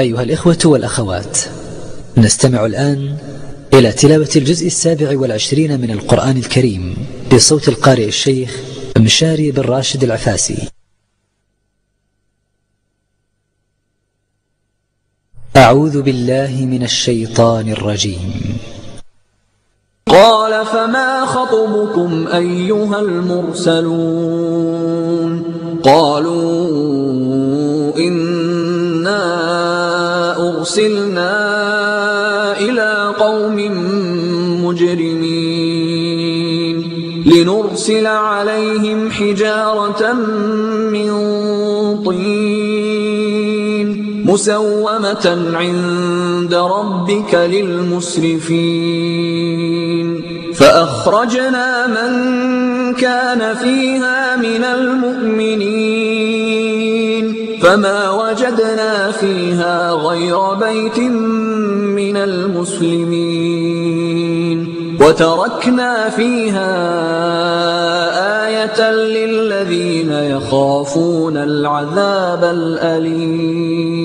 أيها 0.00 0.22
الإخوة 0.22 0.58
والأخوات 0.64 1.38
نستمع 2.16 2.66
الآن 2.66 3.16
إلى 3.74 3.92
تلاوة 3.92 4.28
الجزء 4.36 4.66
السابع 4.66 5.18
والعشرين 5.18 5.80
من 5.80 5.90
القرآن 5.90 6.36
الكريم 6.36 7.06
بصوت 7.32 7.68
القارئ 7.68 8.08
الشيخ 8.08 8.60
مشاري 8.98 9.50
بن 9.50 9.62
راشد 9.62 10.04
العفاسي. 10.04 10.68
أعوذ 15.56 16.02
بالله 16.02 16.66
من 16.66 16.82
الشيطان 16.82 17.68
الرجيم. 17.68 18.58
قال 20.06 20.66
فما 20.66 21.26
خطبكم 21.26 22.26
أيها 22.26 23.00
المرسلون؟ 23.00 24.64
قالوا 25.82 26.93
أرسلنا 30.64 31.36
إلى 32.60 33.14
قوم 33.20 33.56
مجرمين 34.64 36.04
لنرسل 37.26 38.06
عليهم 38.06 39.10
حجارة 39.10 40.12
من 40.96 41.10
طين 42.04 43.88
مسومة 44.26 45.26
عند 45.54 46.54
ربك 46.54 47.34
للمسرفين. 47.34 48.64
فأخرجنا 50.54 51.86
من 51.86 52.12
كان 52.94 53.54
فيها 53.54 54.36
من 54.36 54.64
المؤمنين. 54.64 56.03
فما 57.64 58.10
وجدنا 58.10 59.10
فيها 59.10 59.90
غير 59.92 60.54
بيت 60.54 60.98
من 60.98 62.16
المسلمين 62.16 63.64
وتركنا 65.00 66.08
فيها 66.10 66.70
آية 68.46 68.90
للذين 68.92 70.12
يخافون 70.12 71.36
العذاب 71.36 72.44
الأليم 72.44 74.04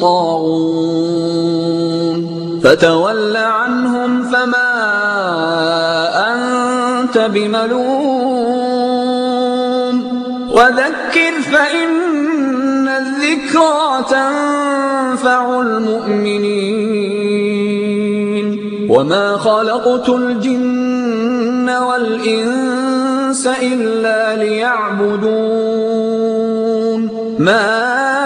طاغون 0.00 1.06
فتول 2.64 3.36
عنهم 3.36 4.22
فما 4.22 4.72
أنت 6.32 7.18
بملوم. 7.18 8.56
وذكر 10.52 11.42
فإن 11.52 12.88
الذكرى 12.88 14.04
تنفع 14.10 15.60
المؤمنين. 15.60 16.56
وما 18.90 19.36
خلقت 19.36 20.08
الجن 20.08 21.70
والإنس 21.70 23.46
إلا 23.46 24.36
ليعبدون. 24.36 25.56
ما 27.38 28.25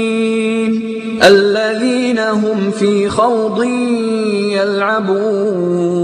الذين 1.23 2.19
هم 2.19 2.71
في 2.71 3.09
خوض 3.09 3.63
يلعبون. 4.53 6.01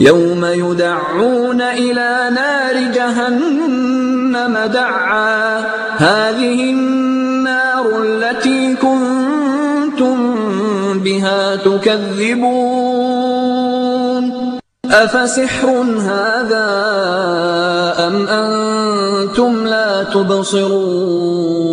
يوم 0.00 0.44
يدعون 0.44 1.60
إلى 1.60 2.30
نار 2.34 2.92
جهنم 2.94 4.58
دعا. 4.72 5.58
هذه 5.96 6.70
النار 6.70 8.02
التي 8.02 8.74
كنتم 8.74 10.18
بها 10.98 11.56
تكذبون. 11.56 12.82
أفسحر 14.90 15.84
هذا 15.98 16.68
أم 17.98 18.26
أنتم 18.26 19.66
لا 19.66 20.02
تبصرون؟ 20.02 21.72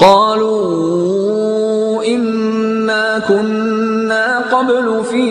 قالوا 0.00 2.04
إنا 2.04 3.18
كنا 3.28 4.38
قبل 4.52 5.04
في 5.10 5.26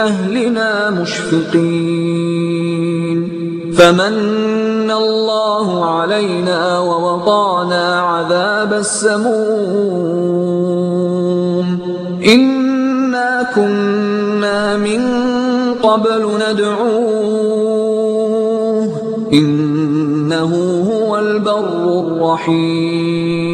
أهلنا 0.00 0.90
مشفقين. 0.90 2.32
فمن 3.78 4.90
الله 4.90 5.98
علينا 5.98 6.78
ووقانا 6.78 8.00
عذاب 8.00 8.72
السموم. 8.72 9.32
إنا 12.26 13.50
كنا 13.54 14.76
من 14.76 15.02
قبل 15.82 16.22
ندعوه 16.48 17.81
البر 21.58 22.00
الرحيم. 22.00 23.52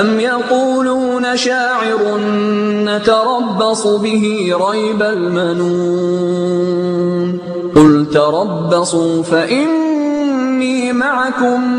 أم 0.00 0.20
يقولون 0.20 1.36
شاعر 1.36 2.20
نتربص 2.84 3.86
به 3.86 4.54
ريب 4.70 5.02
المنون. 5.02 6.58
قل 7.76 8.06
تربصوا 8.14 9.22
فإني 9.22 10.92
معكم 10.92 11.72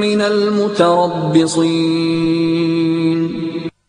من 0.00 0.20
المتربصين. 0.20 1.72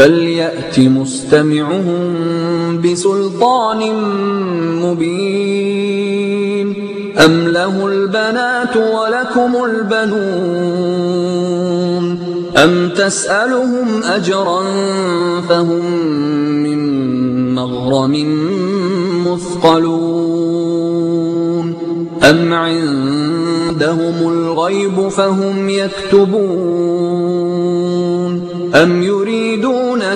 فليأت 0.00 0.80
مستمعهم 0.80 2.00
بسلطان 2.80 3.80
مبين 4.82 6.68
أم 7.24 7.48
له 7.48 7.86
البنات 7.86 8.76
ولكم 8.76 9.64
البنون 9.64 10.20
أم 12.56 12.88
تسألهم 12.88 14.02
أجرا 14.02 14.62
فهم 15.48 15.84
من 16.62 16.80
مغرم 17.54 18.14
مثقلون 19.26 20.30
أم 22.22 22.52
عندهم 22.52 24.32
الغيب 24.32 25.08
فهم 25.08 25.68
يكتبون 25.68 27.20
أم 28.74 29.02
يريدون 29.02 29.19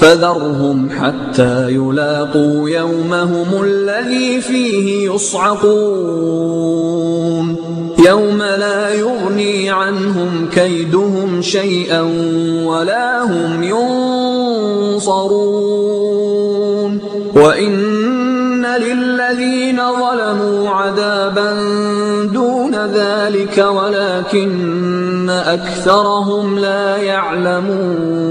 فذرهم 0.00 0.90
حتى 0.90 1.70
يلاقوا 1.70 2.70
يومهم 2.70 3.62
الذي 3.64 4.40
فيه 4.40 5.10
يصعقون. 5.10 5.80
يوم 8.06 8.38
لا 8.38 8.94
يغني 8.94 9.70
عنهم 9.70 10.48
كيدهم 10.52 11.42
شيئا 11.42 12.00
ولا 12.64 13.22
هم 13.22 13.62
ينصرون. 13.62 15.30
وإن 17.34 18.66
للذين 18.66 19.76
ظلموا 19.76 20.70
عذابا 20.70 21.52
دون 22.32 22.74
ذلك 22.74 23.58
ولكن 23.58 25.30
أكثرهم 25.30 26.58
لا 26.58 26.96
يعلمون. 26.96 28.30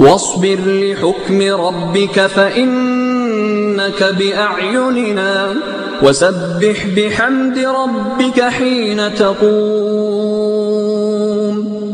واصبر 0.00 0.58
لحكم 0.66 1.42
ربك 1.42 2.26
فإنك 2.26 4.04
بأعيننا 4.18 5.54
وسبح 6.02 6.86
بحمد 6.96 7.58
ربك 7.58 8.40
حين 8.40 9.14
تقوم 9.14 10.40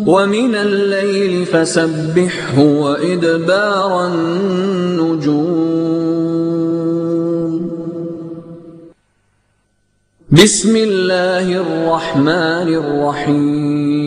ومن 0.06 0.54
الليل 0.54 1.46
فسبحه 1.46 2.58
وإدبار 2.58 4.06
النجوم. 4.06 5.66
بسم 10.30 10.76
الله 10.76 11.46
الرحمن 11.64 12.68
الرحيم. 12.82 14.06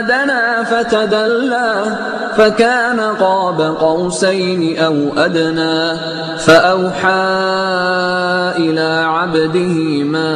دنا 0.00 0.64
فتدلى 0.64 1.74
فكان 2.36 3.00
قاب 3.00 3.60
قوسين 3.60 4.78
أو 4.78 4.94
أدنى 5.16 5.98
فأوحى 6.38 7.10
إلى 8.56 9.04
عبده 9.06 10.04
ما 10.04 10.30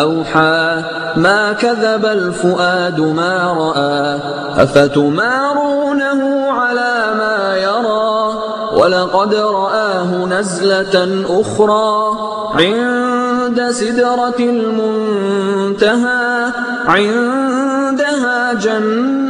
أوحى 0.00 0.82
ما 1.16 1.52
كذب 1.52 2.06
الفؤاد 2.06 3.00
ما 3.00 3.54
رأى 3.58 4.20
أفتمارونه 4.62 6.50
على 6.50 7.14
ما 7.18 7.56
يرى 7.56 8.42
ولقد 8.72 9.34
رآه 9.34 10.26
نزلة 10.26 11.24
أخرى 11.40 12.18
عند 12.54 13.19
سدرة 13.58 14.38
المنتهى 14.38 16.32
عندها 16.86 18.52
جنة 18.52 19.29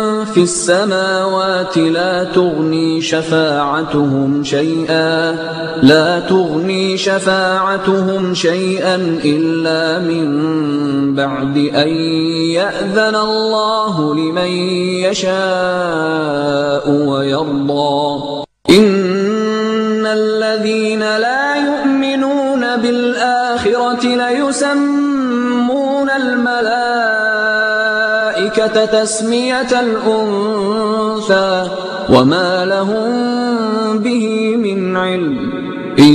في 0.33 0.43
السماوات 0.43 1.77
لا 1.77 2.23
تغني 2.23 3.01
شفاعتهم 3.01 4.43
شيئا 4.43 5.31
لا 5.81 6.19
تغني 6.19 6.97
شفاعتهم 6.97 8.33
شيئا 8.33 8.95
إلا 9.25 9.99
من 9.99 10.25
بعد 11.15 11.57
أن 11.57 11.87
يأذن 12.57 13.15
الله 13.15 14.15
لمن 14.15 14.51
يشاء 15.07 16.89
ويرضى. 16.89 18.43
إن 18.69 20.05
الذين 20.05 20.99
لا 20.99 21.55
يؤمنون 21.55 22.77
بالآخرة 22.77 24.05
ليسمون 24.05 26.09
الملائكة 26.09 27.10
تسمية 28.49 29.79
الأنثى 29.79 31.67
وما 32.09 32.65
لهم 32.65 33.99
به 33.99 34.55
من 34.57 34.97
علم. 34.97 35.61
إن 35.99 36.13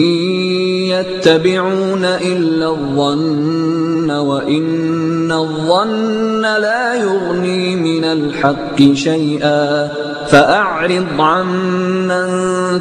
يتبعون 0.89 2.05
إلا 2.05 2.69
الظن 2.69 4.11
وإن 4.11 5.33
الظن 5.33 6.43
لا 6.43 6.95
يغني 6.95 7.77
من 7.77 8.05
الحق 8.05 8.93
شيئا 8.95 9.89
فأعرض 10.29 11.07
عمن 11.19 12.27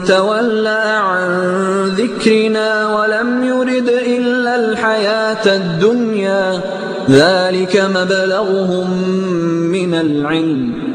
تولى 0.08 1.00
عن 1.04 1.30
ذكرنا 1.86 2.96
ولم 2.96 3.44
يرد 3.44 3.90
إلا 3.90 4.56
الحياة 4.56 5.56
الدنيا 5.56 6.62
ذلك 7.10 7.78
مبلغهم 7.78 8.90
من 9.72 9.94
العلم. 9.94 10.95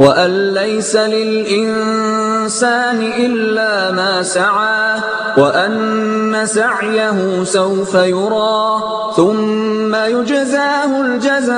وأن 0.00 0.54
ليس 0.54 0.96
للإنسان 0.96 2.98
إلا 3.18 3.90
ما 3.90 4.22
سعى 4.22 5.00
وأن 5.38 6.42
سعيه 6.44 7.44
سوف 7.44 7.94
يرى 7.94 8.80
ثم 9.16 9.94
يجزاه 9.94 11.00
الجزاء 11.00 11.56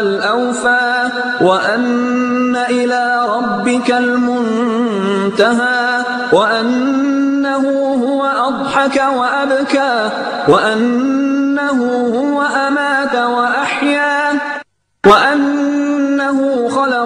الأوفى 0.00 1.08
وأن 1.40 2.56
إلى 2.56 3.26
ربك 3.28 3.90
المنتهى 3.90 5.76
وأنه 6.32 7.68
هو 8.04 8.24
أضحك 8.48 9.02
وأبكى 9.16 10.10
وأنه 10.48 11.78
هو 12.14 12.42
أمات 12.68 13.14
وأحيا 13.14 14.32
وأنه 15.06 15.45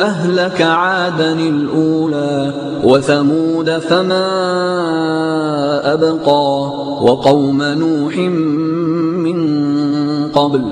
أهلك 0.00 0.62
عادا 0.62 1.32
الأولى 1.32 2.52
وثمود 2.84 3.78
فما 3.78 4.28
أبقى 5.92 6.72
وقوم 7.02 7.62
نوح 7.62 8.16
من 8.16 9.38
قبل 10.32 10.62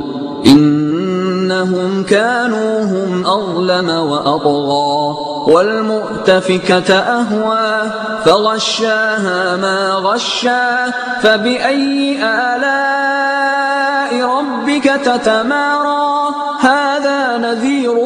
إنهم 0.47 2.03
كانوا 2.03 2.83
هم 2.83 3.27
أظلم 3.27 3.91
وأطغى 3.91 5.17
والمؤتفكة 5.53 6.95
أهوى 6.95 7.91
فغشاها 8.25 9.57
ما 9.57 9.95
غشا 9.95 10.91
فبأي 11.21 12.19
آلاء 12.23 14.29
ربك 14.39 14.85
تتمارى؟ 14.85 16.35
هذا 16.61 17.37
نذير 17.37 18.06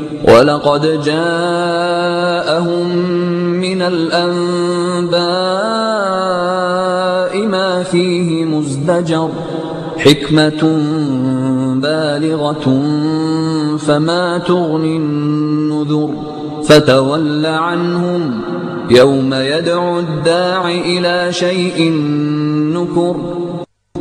ولقد 0.27 1.01
جاءهم 1.03 2.87
من 3.59 3.81
الأنباء 3.81 5.21
ما 7.47 7.83
فيه 7.83 8.45
مزدجر 8.45 9.29
حكمة 9.97 10.63
بالغة 11.75 12.81
فما 13.77 14.37
تغني 14.37 14.97
النذر 14.97 16.09
فتول 16.63 17.45
عنهم 17.45 18.41
يوم 18.89 19.33
يدعو 19.33 19.99
الداع 19.99 20.69
إلى 20.69 21.33
شيء 21.33 21.91
نكر 22.73 23.15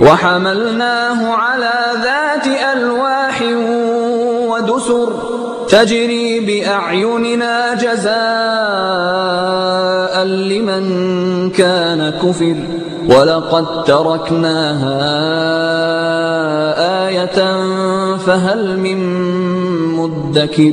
وحملناه 0.00 1.34
على 1.34 1.72
ذات 2.02 2.46
ألواح 2.76 3.42
ودسر 4.50 5.12
تجري 5.68 6.40
بأعيننا 6.40 7.74
جزاء 7.74 8.10
لمن 10.24 10.84
كان 11.50 12.10
كفر 12.10 12.56
ولقد 13.08 13.84
تركناها 13.84 15.00
آية 17.08 17.38
فهل 18.16 18.78
من 18.78 18.98
مدكر 19.96 20.72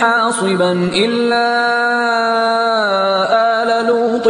حاصبا 0.00 0.72
إلا 0.94 1.46
آل 3.62 3.86
لوط 3.86 4.28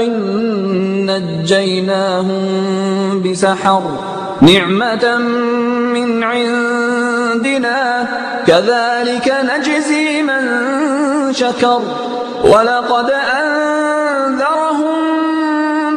نجيناهم 1.10 2.42
بسحر. 3.22 3.82
نعمة 4.40 5.16
من 5.94 6.24
عندنا 6.24 8.06
كذلك 8.46 9.34
نجزي 9.44 10.22
من 10.22 10.42
شكر. 11.32 11.82
ولقد 12.44 13.10
أنذرهم 13.40 15.00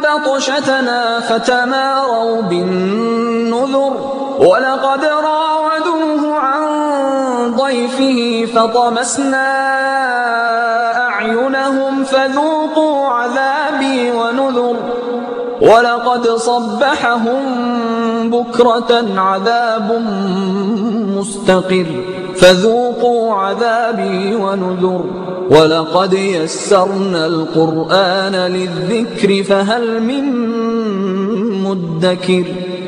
بطشتنا 0.00 1.20
فتماروا 1.20 2.42
بالنذر. 2.42 3.94
ولقد 4.38 5.04
ضيفه 7.74 8.46
فطمسنا 8.54 9.46
أعينهم 11.08 12.04
فذوقوا 12.04 13.06
عذابي 13.06 14.10
ونذر 14.10 14.76
ولقد 15.62 16.28
صبحهم 16.28 17.40
بكرة 18.30 19.04
عذاب 19.16 20.02
مستقر 21.16 21.86
فذوقوا 22.36 23.34
عذابي 23.34 24.34
ونذر 24.34 25.04
ولقد 25.50 26.12
يسرنا 26.12 27.26
القرآن 27.26 28.32
للذكر 28.32 29.42
فهل 29.42 30.02
من 30.02 30.24
مدكر 31.64 32.44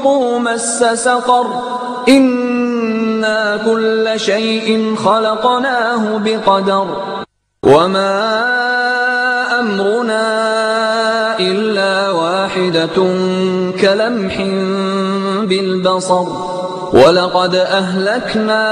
ذوقوا 0.00 0.38
مس 0.38 0.84
سقر 0.94 1.46
إنا 2.08 3.56
كل 3.64 4.20
شيء 4.20 4.96
خلقناه 4.96 6.18
بقدر 6.18 6.86
وما 7.66 8.40
أمرنا 9.60 10.24
إلا 11.40 12.10
واحدة 12.10 12.96
كلمح 13.80 14.36
بالبصر 15.48 16.26
ولقد 16.92 17.54
أهلكنا 17.54 18.62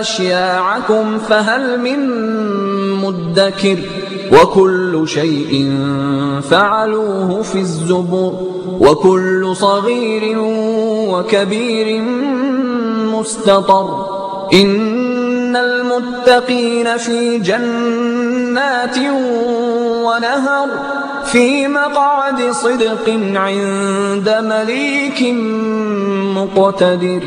أشياعكم 0.00 1.18
فهل 1.18 1.80
من 1.80 2.00
مدكر 2.94 3.78
وكل 4.32 5.08
شيء 5.08 5.52
فعلوه 6.50 7.42
في 7.42 7.58
الزبر 7.58 8.32
وكل 8.80 9.56
صغير 9.56 10.38
وكبير 11.12 12.02
مستطر. 13.14 13.88
إن 14.52 15.56
المتقين 15.56 16.96
في 16.96 17.38
جنات 17.38 18.98
ونهر 20.06 20.68
في 21.24 21.68
مقعد 21.68 22.50
صدق 22.50 23.06
عند 23.34 24.28
مليك 24.28 25.34
مقتدر. 26.36 27.22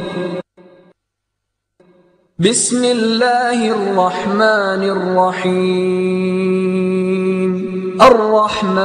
بسم 2.39 2.83
الله 2.83 3.59
الرحمن 3.67 4.81
الرحيم. 4.95 6.61
الرحمن. 8.01 8.81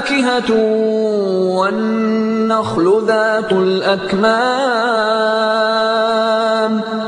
فيها 0.00 0.40
فاكهة 0.40 0.50
والنخل 1.56 3.02
ذات 3.06 3.52
الأكمام 3.52 4.36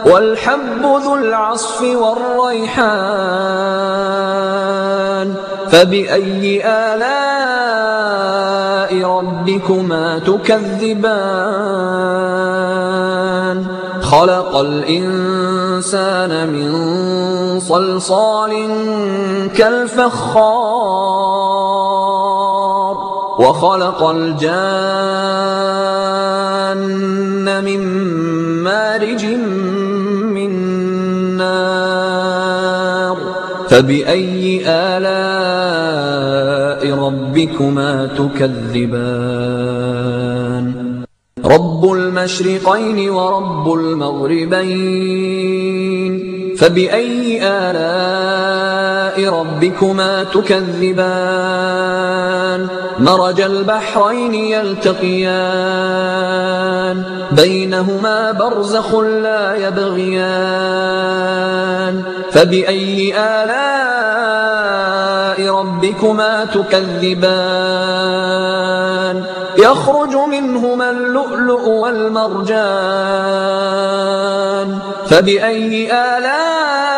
والحب 0.06 0.82
ذو 0.82 1.14
العصف 1.14 1.82
والريحان 1.82 2.88
فبأي 5.70 6.62
آلاء 6.66 7.08
ربكما 9.04 10.18
تكذبان؟ 10.18 11.58
خلق 14.02 14.56
الإنسان 14.56 16.48
من 16.48 16.70
صلصال 17.60 18.52
كالفخار 19.56 21.47
وخلق 23.38 24.02
الجان 24.02 24.48
من 27.64 27.82
مارج 28.62 29.24
من 30.34 30.50
نار 31.36 33.16
فبأي 33.68 34.62
آلاء 34.66 35.38
ربكما 36.98 38.06
تكذبان؟ 38.06 39.28
رب 41.44 41.92
المشرقين 41.92 43.10
ورب 43.10 43.72
المغربين. 43.74 45.18
فبأي 46.58 47.40
آلاء 47.42 49.28
ربكما 49.40 50.24
تكذبان؟ 50.24 50.68
مرج 52.98 53.40
البحرين 53.40 54.34
يلتقيان 54.34 55.18
بينهما 57.32 58.32
برزخ 58.32 58.94
لا 58.94 59.54
يبغيان. 59.68 60.48
فبأي 62.32 63.14
ربكما 65.40 66.44
تكذبان 66.44 67.78
يخرج 69.58 70.16
منهما 70.16 70.90
اللؤلؤ 70.90 71.68
والمرجان 71.68 72.58
فبأي 75.06 75.92
آلاء 75.92 76.97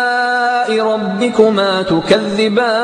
ربكما 0.79 1.81
تكذبان. 1.81 2.81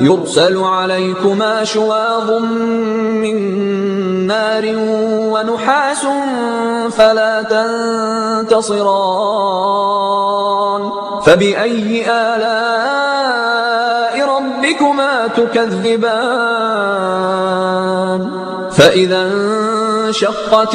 يرسل 0.00 0.58
عليكما 0.58 1.64
شواظ 1.64 2.30
من 3.22 3.36
نار 4.26 4.74
ونحاس 5.32 6.06
فلا 6.90 7.42
تنتصران. 7.42 9.22
فبأي 11.26 12.10
آلاء 12.10 13.32
ربكما 14.36 15.26
تكذبان؟ 15.26 16.82
فإذا 18.72 19.22
انشقت 19.22 20.74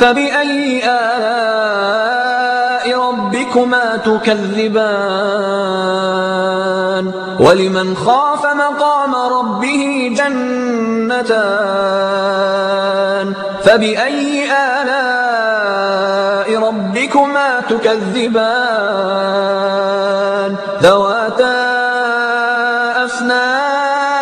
فبأي 0.00 0.82
آلاء 0.84 1.88
ربكما 3.08 3.96
تكذبان؟ 3.96 4.88
ولمن 7.40 7.96
خاف 7.96 8.46
مقام 8.46 9.14
ربه 9.14 10.14
جنتان؟ 10.18 11.38
فبأي 13.62 14.52
آلاء 14.52 14.98
ربكما 16.68 17.60
تكذبان؟ 17.68 19.08
ذواتا 20.82 21.58
أفنان؟ 23.04 24.18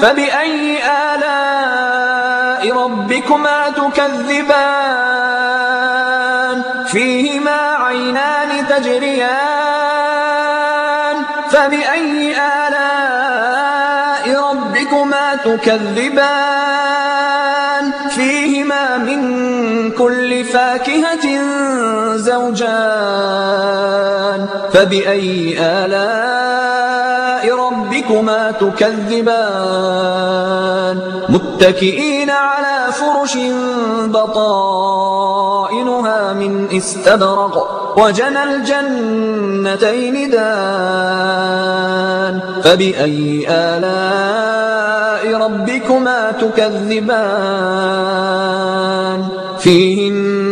فبأي 0.00 0.71
ربكما 3.12 3.68
تكذبان. 3.70 4.82
فيهما 6.86 7.60
عينان 7.76 8.66
تجريان. 8.68 9.32
فبأي 11.50 12.36
آلاء 12.66 14.24
ربكما 14.50 15.34
تكذبان؟ 15.44 16.72
فيهما 18.08 18.96
من 18.96 19.20
كل 19.90 20.44
فاكهة 20.44 21.26
زوجان. 22.16 23.52
فبأي 24.72 25.56
آلاء 25.60 27.56
ربكما 27.56 28.50
تكذبان؟ 28.60 29.82
متكئين 31.28 32.30
على 32.30 32.61
فرش 33.22 33.38
بطائنها 34.06 35.12
من 36.32 36.68
استبرق 36.72 37.54
وجنى 37.98 38.44
الجنتين 38.44 40.30
دان 40.30 40.42
فبأي 42.64 43.46
آلاء 43.48 45.36
ربكما 45.36 46.32
تكذبان؟ 46.32 47.12
فيهن 49.58 50.51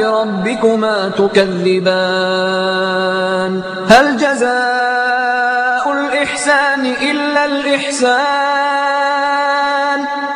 ربكما 0.00 1.10
تكذبان 1.18 2.42
هل 3.88 4.16
جزاء 4.16 5.92
الإحسان 5.92 6.86
إلا 6.86 7.44
الإحسان 7.44 8.62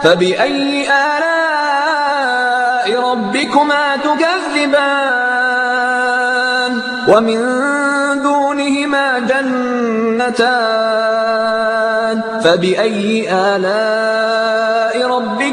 فبأي 0.02 0.88
آلاء 0.90 1.26
ربكما 3.10 3.96
تكذبان 3.96 5.16
ومن 7.08 7.38
دونهما 8.22 9.18
جنتان 9.18 10.76
فبأي 12.44 13.32
آلاء 13.32 14.55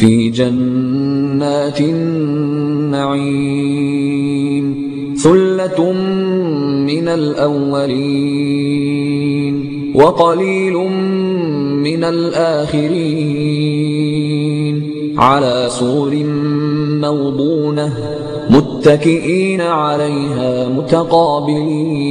في 0.00 0.30
جنات 0.30 1.80
النعيم 1.80 3.20
ثلة 5.16 5.92
من 6.90 7.08
الأولين 7.08 8.30
وقليل 9.94 10.74
من 11.84 12.04
الآخرين 12.04 12.90
على 15.18 15.66
سور 15.68 16.14
موضونة 17.00 17.92
متكئين 18.50 19.60
عليها 19.60 20.68
متقابلين 20.68 22.10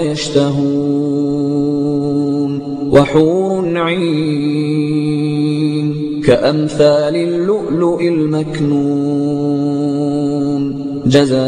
يشتهون 0.00 1.58
وحور 2.92 3.78
عين 3.78 4.78
كأمثال 6.26 7.16
اللؤلؤ 7.16 8.00
المكنون 8.00 9.48
جزاء 11.06 11.38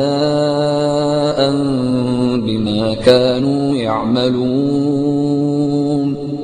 بما 2.46 2.94
كانوا 2.94 3.76
يعملون 3.76 5.59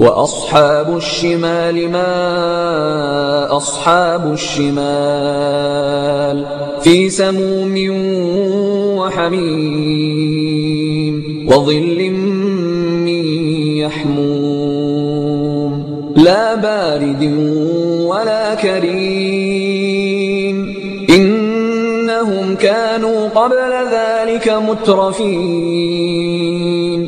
وأصحاب 0.00 0.96
الشمال 0.96 1.90
ما 1.90 3.56
أصحاب 3.56 4.32
الشمال 4.32 4.86
في 6.82 7.10
سموم 7.10 7.74
وحميم 8.98 10.36
وظل 11.50 12.10
من 13.06 13.24
يحموم 13.76 14.86
لا 16.16 16.54
بارد 16.54 17.24
ولا 18.06 18.54
كريم 18.54 19.76
إنهم 21.10 22.54
كانوا 22.54 23.28
قبل 23.28 23.72
ذلك 23.92 24.48
مترفين 24.68 26.45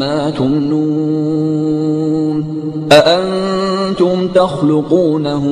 ما 0.00 0.30
تمنون 0.30 1.90
أأنتم 2.92 4.28
تخلقونه 4.28 5.44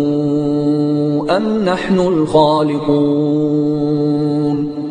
أم 1.30 1.64
نحن 1.64 2.01
الخالقون 2.01 3.49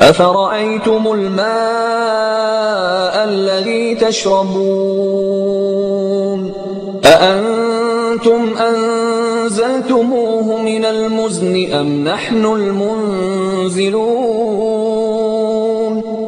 أفرأيتم 0.00 1.12
الماء 1.12 1.46
الذي 3.24 3.94
تشربون؟ 3.94 5.16
أأنتم 7.04 8.56
أنزلتموه 8.56 10.62
من 10.62 10.84
المزن 10.84 11.72
أم 11.72 12.04
نحن 12.04 12.44
المنزلون؟ 12.44 13.96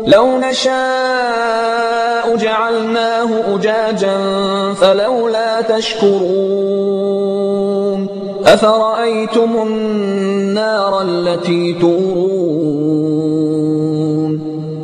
لو 0.07 0.39
نشاء 0.39 2.37
جعلناه 2.37 3.55
أجاجا 3.55 4.19
فلولا 4.75 5.61
تشكرون. 5.61 7.09
أفرأيتم 8.47 9.62
النار 9.62 11.03
التي 11.03 11.73
تورون؟ 11.73 12.38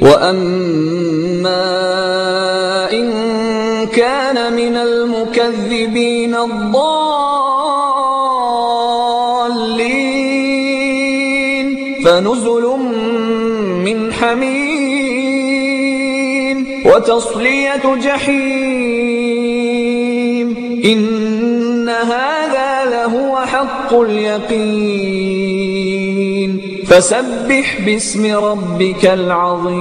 وأما 0.00 1.80
إن 2.92 3.10
كان 3.86 4.52
من 4.52 4.76
المكذبين 4.76 6.34
الضالين 6.34 6.90
فنزل 12.04 12.64
من 13.84 14.12
حميم 14.12 15.00
وتصلية 16.86 17.96
جحيم 18.02 19.10
إن 20.84 21.88
هذا 21.88 22.90
لهو 22.90 23.36
حق 23.36 23.94
اليقين 23.94 25.39
فسبح 26.90 27.86
باسم 27.86 28.36
ربك 28.36 29.06
العظيم. 29.06 29.74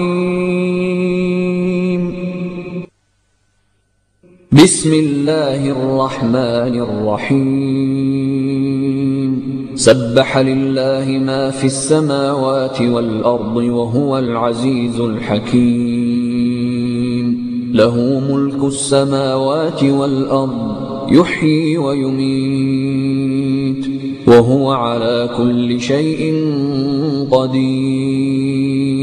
بسم 4.51 4.93
الله 4.93 5.71
الرحمن 5.71 6.79
الرحيم. 6.81 7.39
سبح 9.75 10.37
لله 10.37 11.05
ما 11.25 11.51
في 11.51 11.65
السماوات 11.65 12.81
والأرض 12.81 13.55
وهو 13.55 14.17
العزيز 14.17 14.99
الحكيم. 14.99 16.09
له 17.73 18.19
ملك 18.31 18.63
السماوات 18.63 19.83
والأرض 19.83 21.07
يحيي 21.11 21.77
ويميت. 21.77 22.99
وهو 24.29 24.71
على 24.71 25.29
كل 25.37 25.81
شيء 25.81 26.33
قدير. 27.31 28.99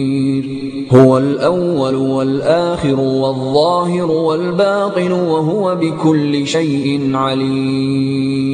هو 0.92 1.18
الأول 1.18 1.94
والآخر 1.94 3.00
والظاهر 3.00 4.10
والباطن 4.10 5.12
وهو 5.12 5.74
بكل 5.74 6.46
شيء 6.46 7.10
عليم. 7.14 8.46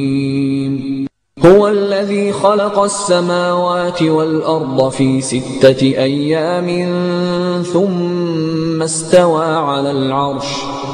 هو 1.45 1.67
الذي 1.67 2.31
خلق 2.31 2.79
السماوات 2.79 4.03
والأرض 4.03 4.89
في 4.89 5.21
ستة 5.21 5.81
أيام 5.81 6.93
ثم 7.73 8.81
استوى 8.81 9.45
على 9.45 9.91
العرش. 9.91 10.82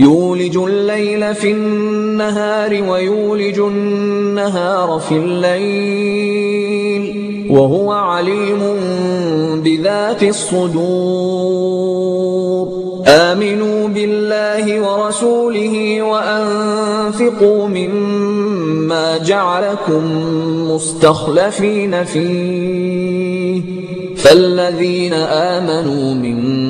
يولج 0.00 0.56
الليل 0.56 1.34
في 1.34 1.50
النهار 1.50 2.82
ويولج 2.88 3.58
النهار 3.58 4.98
في 5.08 5.14
الليل 5.16 6.70
وهو 7.50 7.92
عليم 7.92 8.58
بذات 9.64 10.22
الصدور. 10.22 11.80
آمنوا 13.06 13.88
بالله 13.88 14.80
ورسوله 14.80 16.02
وأنفقوا 16.02 17.68
مما 17.68 19.18
جعلكم 19.18 20.02
مستخلفين 20.70 22.04
فيه. 22.04 23.62
فالذين 24.16 25.12
آمنوا 25.12 26.14
منكم 26.14 26.69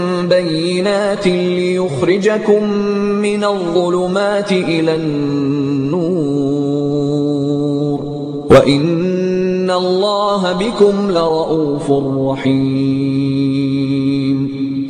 بينات 0.31 1.25
ليخرجكم 1.27 2.63
من 3.27 3.41
الظلمات 3.43 4.51
إلى 4.51 4.95
النور. 4.95 6.31
وإن 8.51 9.71
الله 9.71 10.41
بكم 10.53 10.95
لرؤوف 11.11 11.91
رحيم. 12.31 13.11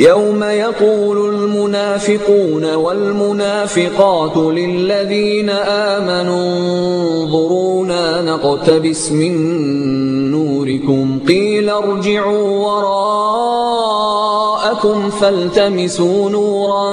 يوم 0.00 0.44
يقول 0.44 1.34
المنافقون 1.34 2.74
والمنافقات 2.74 4.36
للذين 4.36 5.50
آمنوا 5.50 7.22
انظرونا 7.22 8.22
نقتبس 8.22 9.12
من 9.12 9.34
نوركم 10.30 11.18
قيل 11.28 11.70
ارجعوا 11.70 12.66
وراءكم 12.66 13.25
فالتمسوا 15.20 16.30
نورا 16.30 16.88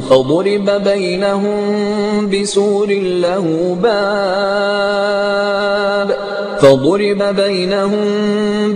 فضرب 0.00 0.70
بينهم 0.84 2.30
بسور 2.30 2.88
له 3.24 3.76
باب 3.82 5.08
فضرب 6.60 7.22
بينهم 7.36 8.04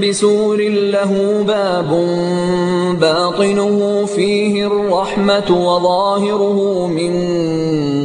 بسور 0.00 0.58
له 0.68 1.44
باب 1.46 1.90
باطنه 3.00 4.06
فيه 4.06 4.66
الرحمة 4.66 5.50
وظاهره 5.50 6.86
من 6.86 7.12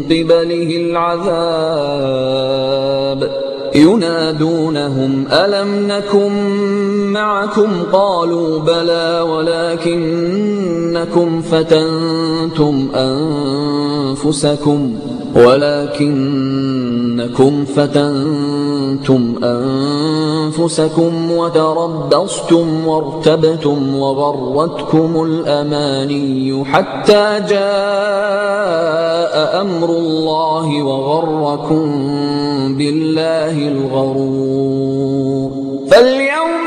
قبله 0.04 0.78
العذاب 0.78 2.28
ينادونهم 3.76 5.28
ألم 5.32 5.88
نكن 5.88 6.32
معكم 7.14 7.84
قالوا 7.94 8.60
بلى 8.60 9.22
ولكنكم 9.32 10.62
فتنتم 11.42 12.88
أنفسكم 12.96 14.94
ولكنكم 16.28 17.66
فتنتم 17.66 19.36
أنفسكم 19.44 21.32
وتربصتم 21.32 22.88
وارتبتم 22.88 23.96
وغرتكم 23.96 25.24
الأماني 25.24 26.66
حتى 26.66 27.42
جاء 27.50 28.98
أمر 29.62 29.90
الله 29.90 30.84
وغركم 30.84 31.86
بالله 32.78 33.68
الغرور 33.68 35.52
فاليوم 35.92 36.67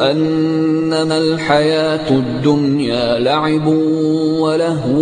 أنما 0.00 1.18
الحياة 1.18 2.10
الدنيا 2.10 3.18
لعب 3.18 3.66
ولهو 4.40 5.00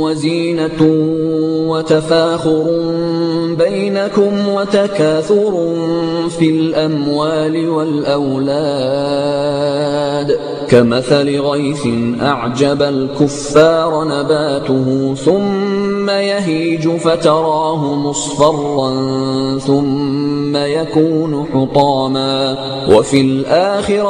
وزينة 0.00 0.82
وتفاخر 1.68 2.64
بينكم 3.58 4.48
وتكاثر 4.48 5.74
في 6.38 6.50
الأموال 6.50 7.68
والأولاد. 7.68 8.80
كمثل 10.68 11.40
غيث 11.40 11.86
أعجب 12.22 12.82
الكفار 12.82 14.04
نباته 14.04 15.14
ثم 15.14 16.10
يهيج 16.10 16.88
فتراه 16.88 17.94
مصفرا 17.94 18.90
ثم 19.58 20.56
يكون 20.56 21.46
حطاما. 21.54 22.58
وفي 22.90 23.20
الآخرة 23.20 24.09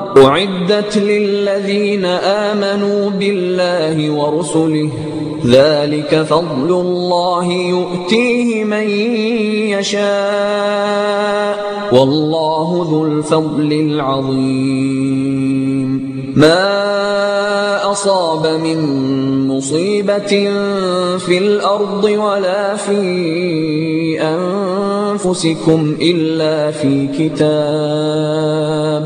أعدت 0.17 0.97
للذين 0.97 2.05
آمنوا 2.05 3.09
بالله 3.09 4.11
ورسله 4.11 4.91
ذلك 5.45 6.21
فضل 6.21 6.69
الله 6.69 7.53
يؤتيه 7.53 8.63
من 8.63 8.89
يشاء 9.79 11.55
والله 11.91 12.87
ذو 12.91 13.05
الفضل 13.05 13.73
العظيم. 13.73 15.11
ما 16.35 17.91
أصاب 17.91 18.47
من 18.63 18.77
مصيبة 19.47 20.51
في 21.17 21.37
الأرض 21.37 22.03
ولا 22.03 22.75
في 22.75 24.21
أنفسكم 24.21 25.95
إلا 26.01 26.71
في 26.71 27.07
كتاب 27.07 29.05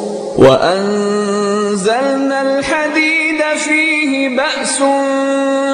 وأنزلنا 0.41 2.37
الحديد 2.41 3.41
فيه 3.57 4.37
بأس 4.37 4.83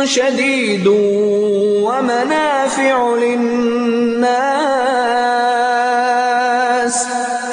شديد 0.04 0.88
ومنافع 1.88 3.16
للناس 3.16 4.28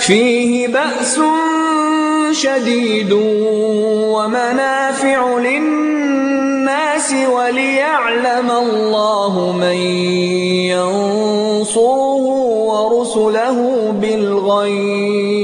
فيه 0.00 0.68
بأس 0.68 1.20
شديد 2.32 3.12
ومنافع 4.14 5.38
للناس 5.38 7.14
وليعلم 7.30 8.50
الله 8.50 9.52
من 9.52 9.76
ينصره 10.74 12.24
رسله 13.00 13.58
بالغيب 14.00 15.43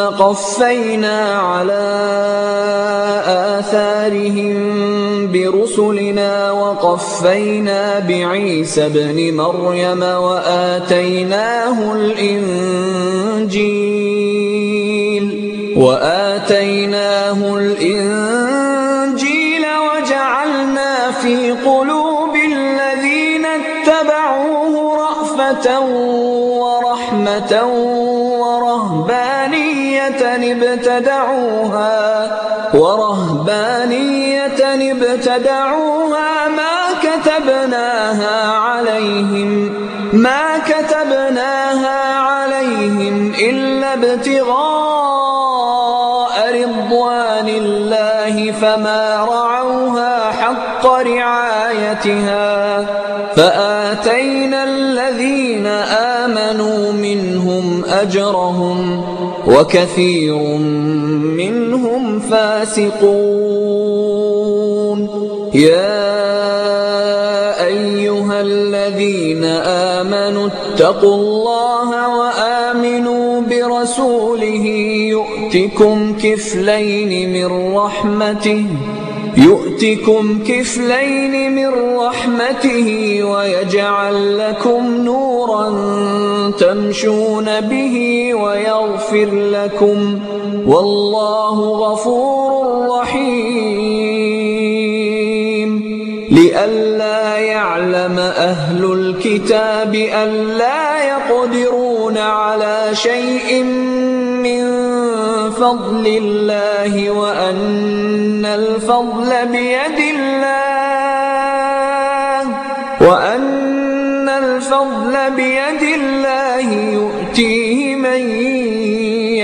قفينا 0.00 1.38
على 1.38 1.84
آثارهم 3.58 4.56
برسلنا 5.32 6.50
وقفينا 6.52 7.98
بعيسى 7.98 8.86
ابن 8.86 9.34
مريم 9.36 10.02
وآتيناه 10.02 11.92
الإنجيل 11.92 13.68
وآتيناه 15.76 17.58
الإنجيل 17.58 19.64
وجعلنا 19.86 21.10
في 21.22 21.52
قلوب 21.52 22.34
الذين 22.36 23.46
اتبعوه 23.46 24.96
رأفة 24.96 25.80
ورحمة 26.60 27.52
ابتدعوها 30.52 31.98
ورهبانية 32.74 34.92
ابتدعوها 34.92 36.48
ما 36.48 36.78
كتبناها 37.02 38.52
عليهم 38.52 39.74
ما 40.12 40.58
كتبناها 40.58 42.18
عليهم 42.18 43.32
إلا 43.40 43.94
ابتغاء 43.94 44.78
رضوان 46.54 47.48
الله 47.48 48.52
فما 48.52 49.26
رعوها 49.28 50.32
حق 50.32 50.86
رعايتها 50.86 52.86
فآتينا 53.36 54.64
الذين 54.64 55.66
آمنوا 56.26 56.92
منهم 56.92 57.84
أجرهم 57.84 59.04
وكثير 59.48 60.36
منهم 61.40 62.20
فاسقون. 62.20 63.68
يا 65.54 66.18
أيها 67.66 68.40
الذين 68.40 69.44
آمنوا 69.94 70.48
اتقوا 70.48 71.14
الله 71.14 71.90
وآمنوا 72.18 73.40
برسوله 73.40 74.66
يؤتكم 75.16 76.16
كفلين 76.22 77.32
من 77.32 77.74
رحمته 77.76 78.64
يؤتكم 79.36 80.44
كفلين 80.48 81.54
من 81.54 81.70
رحمته 81.96 82.88
ويجعل 83.24 84.38
لكم 84.38 84.96
نورا 84.96 85.68
تمشون 86.58 87.60
به 87.60 87.96
ويغفر 88.34 89.28
لكم 89.32 90.18
والله 90.66 91.56
غفور 91.84 92.98
رحيم. 92.98 94.28
لئلا 96.30 97.38
يعلم 97.38 98.18
أهل 98.18 98.84
الكتاب 98.92 99.94
ألا 99.94 101.04
يقدرون 101.04 102.18
على 102.18 102.88
شيء 102.92 103.62
من 104.42 104.64
فضل 105.50 106.06
الله 106.06 107.10
وأن 107.10 108.44
الفضل 108.44 109.46
بيد 109.52 109.98
الله 110.14 110.98
وأن 113.00 114.28
الفضل 114.28 115.30
بيد 115.36 115.82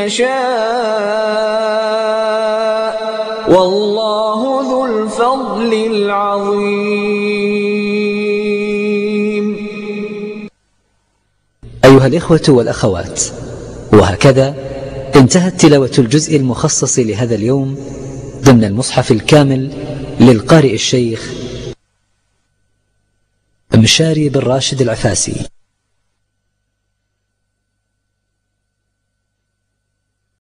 يشاء. 0.05 1.55
والله 3.48 4.40
ذو 4.62 4.86
الفضل 4.86 5.72
العظيم. 5.74 7.24
أيها 11.84 12.07
الإخوة 12.07 12.42
والأخوات 12.48 13.20
وهكذا 13.92 14.55
انتهت 15.16 15.61
تلاوة 15.61 15.92
الجزء 15.98 16.36
المخصص 16.36 16.98
لهذا 16.98 17.34
اليوم 17.34 17.76
ضمن 18.44 18.64
المصحف 18.64 19.11
الكامل 19.12 19.70
للقارئ 20.20 20.74
الشيخ 20.74 21.32
مشاري 23.74 24.28
بن 24.28 24.40
راشد 24.40 24.82
العفاسي. 24.82 25.53